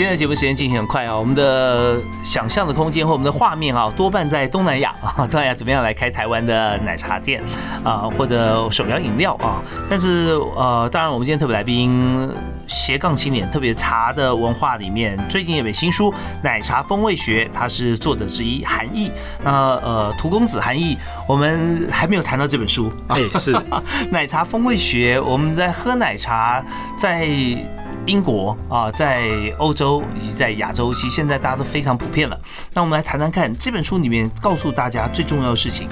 [0.00, 7.42] 今天的节目时间进行很快啊，我们的想象的空间和我们的画面啊，多半在东南亚啊，东南亚怎么样来开台湾的奶茶店
[7.84, 9.60] 啊，或者手摇饮料啊？
[9.90, 12.32] 但是呃，当然我们今天特别来宾
[12.66, 16.10] 斜杠青年，特别茶的文化里面，最近有本新书
[16.42, 19.12] 《奶茶风味学》，他是作者之一韩毅。
[19.44, 20.96] 那呃，涂公子韩毅，
[21.28, 23.54] 我们还没有谈到这本书啊哎、是，
[24.10, 26.64] 奶茶风味学，我们在喝奶茶，
[26.96, 27.28] 在
[28.10, 32.36] 英国啊，在欧洲以及在亚洲，其实现在大家都非常普遍了。
[32.74, 35.88] 那我们来谈谈看这本书里面告诉大家最重要的事情。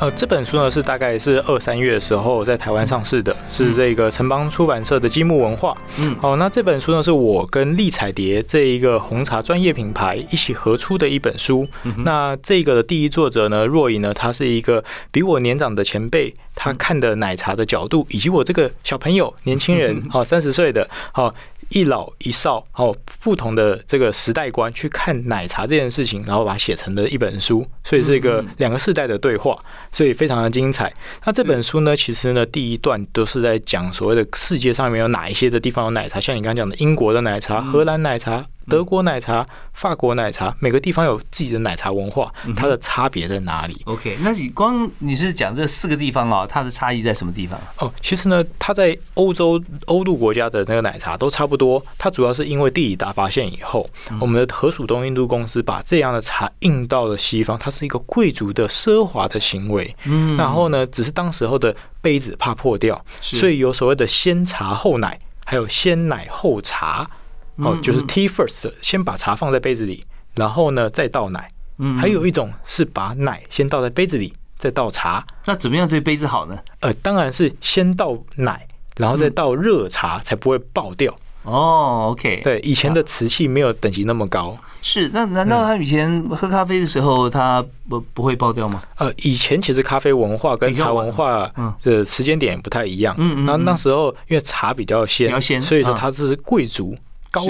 [0.00, 5.76] 呃，这本书呢是大概是二三月的时候在台湾上市的，是这个城邦出版社的积木文化。
[5.98, 11.66] 嗯，好，那这本书呢是我跟丽彩蝶这一个红茶专业品牌一起合出的一本书。
[12.06, 21.32] 那这个的第一作者呢，若隐呢，他是一个比我年长的前辈，他看的奶茶的角度，以及我这个小朋友年轻人，好三十岁的，好。
[21.72, 22.92] 一老一少，好，
[23.22, 29.56] 不同的这个时代观去看奶茶这件事情，然后把它写成了一本书，所以是一个两个世代的对话，
[29.92, 30.92] 所以非常的精彩。
[31.24, 38.44] 那这本书呢，其实呢，第一段都是在讲所谓的世界上面有哪一些的地方有奶茶，像你刚刚讲的英国的奶茶、荷兰奶茶。
[38.70, 39.44] 德国奶茶、
[39.74, 47.60] 法国奶茶，每个地方有自己的奶茶文化，它的差别在哪里？OK，那你光你是讲这四个地方啊，它的差异在什么地方？
[47.78, 53.84] 哦，其实呢，它在欧洲欧陆国家的那个奶茶都差不多，它主要是因为地理大发现以后，
[54.20, 59.94] 我们的荷属东印度公司把这样的茶印到了西方，它是一个贵族的奢华的行为。
[60.04, 67.06] 嗯，然后呢，只是当时候的杯子怕破掉，所以有所谓的先茶后奶，还有先奶后茶。
[67.62, 70.04] 哦，就是 tea first，先把茶放在杯子里，
[70.34, 71.48] 然后呢再倒奶。
[71.78, 75.26] 嗯，还有一种是把奶先倒在杯子里，再倒茶。
[75.46, 76.58] 那怎么样对杯子好呢？
[76.80, 81.14] 呃，当然是先倒奶，然后再倒热茶，才不会爆掉。
[81.42, 82.42] 哦，OK。
[82.44, 84.54] 对，以前的瓷器没有等级那么高。
[84.82, 88.82] 是，那难道他以前喝咖啡的时候，他不不会爆掉吗？
[88.98, 91.48] 呃，以前其实咖啡文化跟茶文化
[91.82, 93.14] 的时间点不太一样。
[93.16, 93.46] 嗯嗯。
[93.46, 96.94] 那那时候因为茶比较鲜，比较鲜，所以说它是贵族。
[97.30, 97.44] 高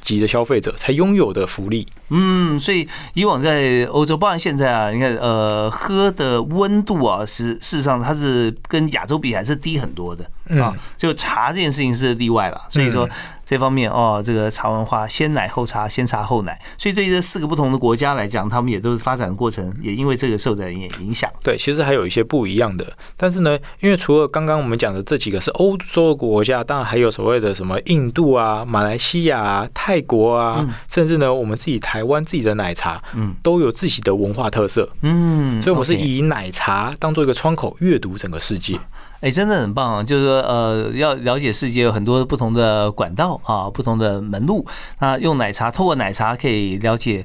[0.00, 1.86] 级的消费者才拥有的福利。
[2.08, 10.24] 嗯，所以以往在欧洲，包含现在啊，你看，呃，喝的温度啊，是事实上它是跟亚洲比还是低很多的
[10.60, 10.74] 啊。
[10.96, 13.08] 就茶这件事情是例外了，所以说。
[13.48, 21.30] 这方面哦，这个茶文化先奶后茶，先茶后奶，所以对于这四个不同的国家来讲，他们也都是发展的过程，也因为这个受的影影响。
[21.44, 22.84] 对，其实还有一些不一样的，
[23.16, 38.76] 但是呢，因为除了刚刚我们讲的这几个是欧洲国家，当然还有所谓的什么印度啊、马来西亚、泰国啊，甚至呢，我们自己台湾自己的奶茶，嗯，都有自己的文化特色，嗯，所以我们是以奶茶当做一个窗口，阅读整个世界。
[39.20, 40.02] 哎，真的很棒啊！
[40.02, 44.66] 就是说，呃，要了解世界有很多不同的管道啊，不同的门路。
[45.00, 47.24] 那用奶茶，透过奶茶可以了解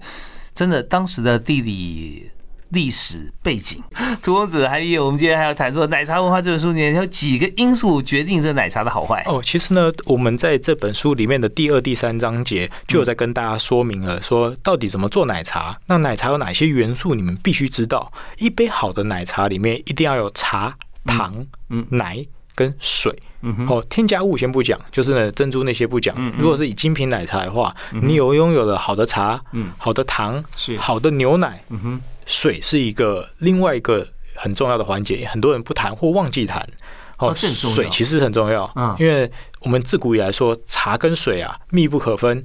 [0.56, 2.32] 真的当时的地理
[2.70, 3.84] 历史背景。
[4.24, 9.24] 涂公子，还有我们今天还要谈说奶茶文化这本书里面有几个因素决定这奶茶的好坏。
[9.28, 15.78] 哦，其实呢，我们在这本书里面的第二、第三章节就有在跟大家说明了，说到底怎么做奶茶。
[15.88, 18.12] 那奶茶有哪些元素，你们必须知道。
[18.38, 20.78] 一杯好的奶茶里面一定要有茶。
[21.06, 21.45] 糖、
[21.89, 23.18] 奶跟水，
[23.68, 26.16] 哦，添加物先不讲，就是呢珍珠那些不讲。
[26.38, 30.78] 如果是以精品奶茶的话，你有拥有了好的茶，嗯，好的糖，是。
[30.78, 31.64] 好的牛奶，
[32.26, 36.68] 水是一个另外一个很重要的环节，很多人不谈或忘记谈。
[37.18, 42.43] 哦，水其实很重要，嗯，因为我们自古以来说茶跟水啊密不可分，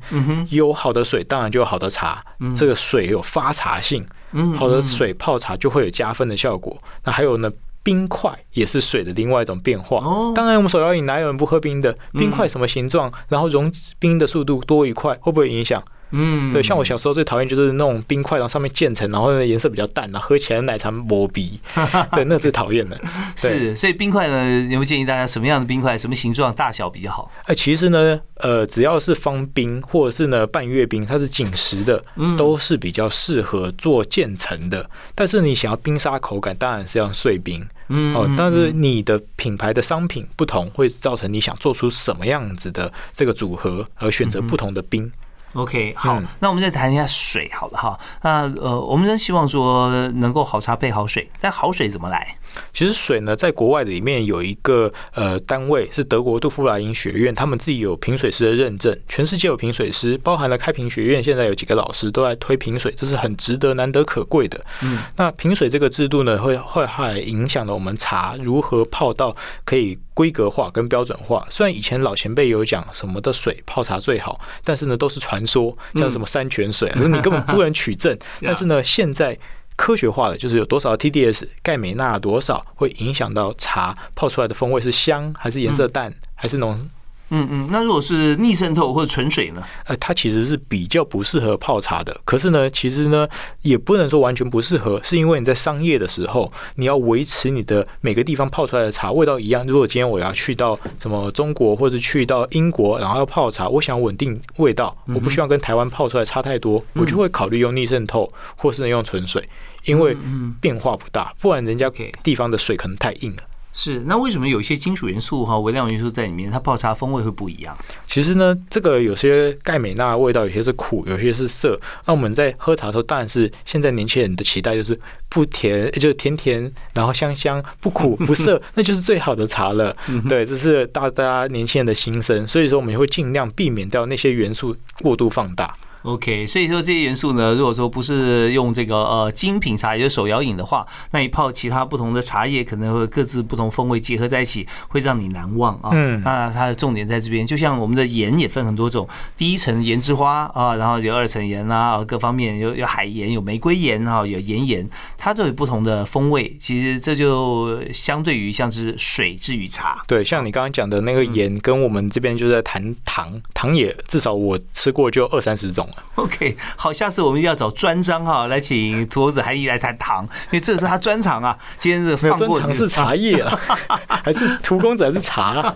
[0.51, 6.77] 有好的水，当然就有好的茶，嗯，这个水有发茶性，嗯，好的水泡茶就会有加分的效果。
[7.05, 7.51] 那还有呢？
[7.87, 9.99] 冰块也是水的另外一种变化。
[9.99, 11.95] 哦，当然我们手摇饮哪有人不喝冰的？
[12.15, 15.81] 冰块什么形状，然后融冰的速度多一块，会不会影响？
[16.11, 21.59] 嗯，对，像我小时候最讨厌就是那种冰块，然后上面渐层，然后颜色比较淡，然后喝起来奶茶磨鼻，
[22.13, 22.97] 对，那最讨厌了。
[23.35, 27.31] 是，所以冰块呢，有没有建议大家什么样的冰块，什么形状、大小比较好？
[27.47, 32.01] 哎，其实呢，呃，只要是方冰或者是呢半月冰，它是紧实的，
[32.39, 34.89] 都是比较适合做渐层的。
[35.15, 37.67] 但是你想要冰沙口感，当然是要碎冰。
[37.89, 45.11] 嗯，哦，但是你的品牌的商品不同，会造成你想做出什么样子的这个组合，而选择不同的冰。
[45.57, 47.99] OK，好，那我们再谈一下水，好了哈。
[48.23, 52.37] 那呃，我们真希望说能够好茶配好水，但好水怎么来？
[52.73, 64.61] 其实水呢，在国外的里面有一个呃单位是德国杜夫莱因学院，他们自己有评水师的认证，全世界有评水师，包含了开平学院，现在有几个老师都在推评水，这是很值得、难得可贵的。
[64.83, 69.35] 嗯，那评水这个制度呢，会会还影响了我们茶如何泡到
[69.65, 71.47] 可以规格化跟标准化。
[71.51, 78.17] 虽然以前老前辈有讲什么的水泡茶最好，但是呢都是传说，像什么山泉水， 你根本不能取证。
[78.43, 79.37] 但是呢，现在。
[79.77, 86.89] 科学化的就是有多少 TDS 钙镁钠多少会影响到茶泡出来的风味是香还是颜色淡还是浓
[87.31, 89.63] 嗯嗯，那如果是逆渗透或者纯水呢？
[89.87, 92.17] 呃，它其实是比较不适合泡茶的。
[92.25, 93.29] 可是呢，其实呢，
[93.63, 99.67] 也不能说完全不适合，是因为你在商业的时候，你要维持你的每个地方泡出来的茶味道一样。
[99.67, 109.45] 如果今天我要去到什么中国或者去到英国，然后要泡茶，我想稳定味道，我不希望跟台湾泡出来差太多，我就会考虑用逆渗透，或是用纯水，
[109.85, 110.17] 因为
[110.61, 111.91] 变化不大，不然人家
[112.23, 113.43] 地方的水可能太硬了。
[113.79, 117.77] 是，那为什么有一些金属元素哈、微量元素在里面，它泡茶风味会不一样？
[118.07, 121.79] 其实呢，这个有些钙镁钠味道，有些是苦，有些是涩。
[122.07, 124.99] 那我们在喝茶的时候，当然是现在年轻人的期待就是
[125.29, 129.95] 不甜，就是甜甜，然后香香，不苦 不涩，那就是最好的茶了。
[130.27, 135.71] 对，这是大家年轻人的心声，所以说我们也会尽量避免掉那些元素过度放大。
[136.07, 145.91] OK，所以说这些元素呢，如果说不是用这个呃精品茶，也就是手摇饮的话，那你泡其他不同的茶叶，可能会各自不同风味结合在一起，会让你难忘啊。
[145.93, 154.89] 嗯，那它的重点在这边，就像我们的盐也分很多种，第一层盐之花啊，然后有二层盐啊，各方面有有海盐、有玫瑰盐啊，有岩盐，
[155.19, 156.57] 它都有不同的风味。
[156.61, 160.05] 其实这就相对于像是水之于茶。
[160.07, 165.89] 对，像你刚刚讲的那个盐，跟我们这边就在谈糖，糖也至少我吃过就二三十种。
[166.17, 171.57] OK，好，下次我们要找专章哈，来请涂公子韩毅来谈糖，因为这是他专长啊。
[171.79, 173.61] 今天是放过是茶叶啊，
[174.25, 175.75] 还是涂公子还是茶？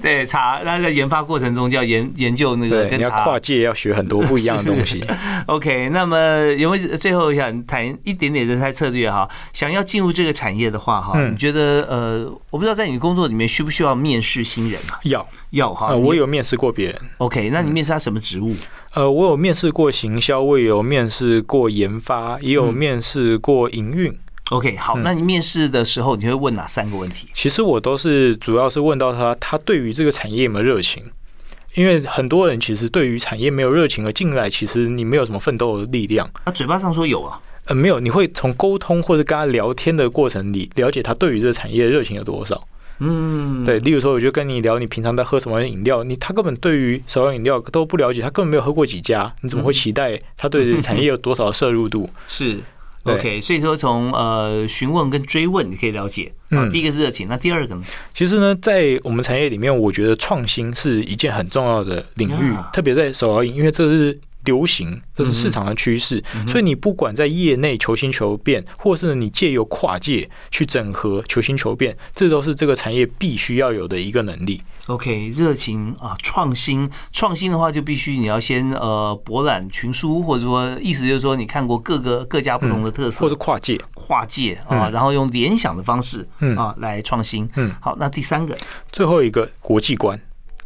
[0.00, 0.60] 对，茶。
[0.64, 5.04] 那在研发过程中就要研研究那个跟茶跨界要学很多不一样的东西。
[5.46, 6.16] OK，那么
[6.56, 9.28] 有没有最后想谈一点点人才策略哈？
[9.52, 15.00] 想要进入这个产业的话哈，你觉得呃，我不知道在你工作里面需不需要面试新人啊？
[15.02, 16.96] 要要哈，我有面试过别人。
[17.18, 18.54] OK，那你面试他什么职务？
[18.96, 24.10] 呃，我有面试过行销，我也有面试过研发，也有面试过营运。
[24.48, 27.28] OK，好，那你面试的时候你会问哪三个问题？
[27.34, 31.02] 其实我都是主要是问到他，他对于这个产业有没有热情？
[31.74, 36.26] 因为很多人其实对于产业没有热情而进来，其实你没有什么奋斗的力量。
[36.46, 42.58] 他嘴巴上说有啊，呃，没有，你会从沟通或者跟他聊天的过程里了解他对于这个产业热情有多少。
[42.98, 52.08] 嗯，对，例如说，我就跟你聊你平常在喝什么饮料，你他根本对于手摇饮料都不了解，他根本没有喝过几家，你怎么会期待他对产业有多少摄入度？
[52.26, 52.58] 是
[53.04, 57.82] ，OK，所以说从呃询问跟追问你可以了解啊，第一个是热情，那第二个呢？
[58.14, 64.18] 其实呢，在我们产业里面，我觉得创新是一件很重要的领域，特别在手摇饮，因为这是。
[64.46, 74.62] 流行，这是市场的趋势，所以你不管在业内求新求变，或是你借由跨界去整合求新求变，这都是这个产业必须要有的一个能力。
[74.86, 86.26] OK，热情啊，创新，创新的话就必须你要先呃博览群书，或者说意思就是说你看过各个各家不同的特色，或者跨界，跨界啊，然后用联想的方式
[86.56, 87.48] 啊来创新。
[87.56, 88.56] 嗯，好，那第三个，
[88.92, 90.18] 最后一个国际观。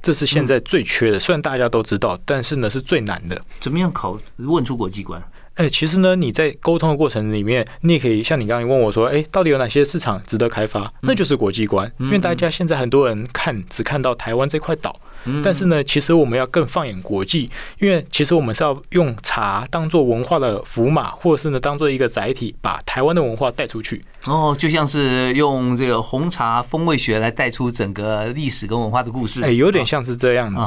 [0.02, 3.40] 这是现在最缺的，虽然大家都知道，但是呢是最难的。
[3.58, 5.22] 怎么样考问出国际观？
[5.60, 10.90] 哎，其实呢，你在沟通的过程里面，你也可以像你刚刚问我说，哎，到底有哪些市场值得开发？
[11.02, 14.96] 那就是国际观，因为大家现在很多人看只看到台湾这块岛，
[15.44, 24.00] 但是呢，其实我们要更放眼国际，因为其实我们是要用茶当做文化的符码，或者是呢当做一个载体，把台湾的文化带出去。
[24.28, 29.44] 哦，就像是用这个红茶风味学来带出整个历史跟文化的故事。
[29.44, 30.60] 哎，有点像是这样子。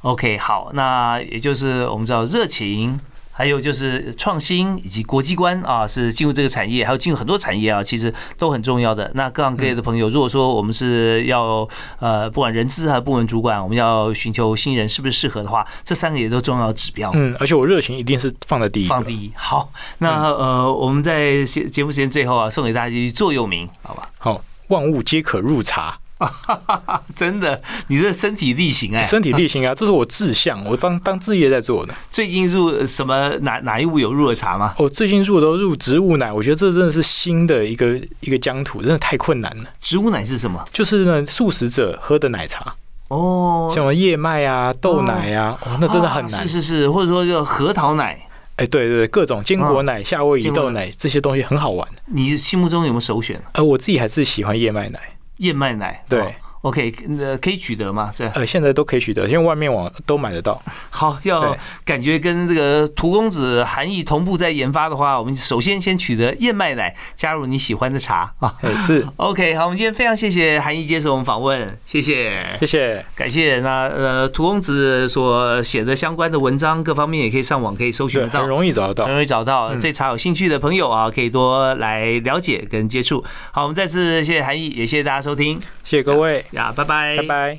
[0.00, 2.98] OK，好，那也就是我们知道热情。
[3.36, 9.10] 还有就是创新以及国际观啊，是进入这个产业，还有进入很多产业啊，其实都很重要的。
[9.14, 11.68] 那各行各业的朋友，如果说我们是要
[11.98, 17.10] 呃，不管人资还是部门主管，我们要寻求新人是不是适合的话，这三个也都重要指标。
[17.14, 19.30] 嗯，而且我热情一定是放在第一，放第一。
[19.34, 24.08] 好，那呃，我们在节节目时间最后啊，送给大家一句座右铭，好吧？
[24.16, 25.98] 好，万物皆可入茶。
[27.14, 31.94] 真的，你这身体力行哎，身体力行啊， 这是我志向，我当当志业在做的。
[32.10, 34.74] 最近入什么哪哪一物有入了茶吗？
[34.78, 39.64] 我最近入都入植物奶，我觉得这真的是新的一个一个疆土，真的太困难了。
[39.80, 40.64] 植物奶是什么？
[40.72, 42.74] 就是呢，素食者喝的奶茶
[43.08, 46.30] 哦，像什么燕麦啊、豆奶啊，哦，那真的很难。
[46.30, 48.18] 是是是，或者说叫核桃奶，
[48.56, 51.86] 哎，对对，各种坚果奶、夏威夷豆奶这些东西很好玩。
[52.06, 53.40] 你心目中有没有首选？
[53.52, 54.98] 呃，我自己还是喜欢燕麦奶。
[55.38, 56.34] 燕麦奶，对
[56.66, 58.10] ，OK，呃，可以取得吗？
[58.12, 60.60] 是，呃，现在都可以取得，因为外面网都买得到。
[60.90, 68.56] 好，要感觉跟这个涂公子含义同步在研发的话，我们首先先取得燕麦奶，加入你喜欢的茶啊。
[68.80, 73.60] 是， OK，好，我们今天非常谢谢韩毅接受我们访问，谢谢，谢谢，感谢。
[73.60, 79.74] 那呃，涂公子所写的相关的文章，各方面也可以上网可以搜寻得到，很容易找得到，很容易找到。
[79.76, 83.22] 对茶有兴趣的朋友啊，可以多来了解跟接触。
[83.52, 85.26] 好，我们再次谢谢韩毅，也谢谢大家。
[85.26, 87.54] 收听，谢谢各位呀，拜拜，拜拜。